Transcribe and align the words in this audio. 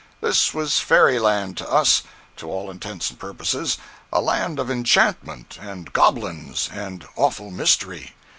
This 0.19 0.51
was 0.51 0.79
fairy 0.79 1.19
land 1.19 1.57
to 1.57 1.69
us, 1.71 2.01
to 2.37 2.49
all 2.49 2.71
intents 2.71 3.11
and 3.11 3.19
purposes—a 3.19 4.19
land 4.19 4.57
of 4.57 4.71
enchantment, 4.71 5.59
and 5.61 5.93
goblins, 5.93 6.69
and 6.73 7.05
awful 7.15 7.51
mystery. 7.51 8.15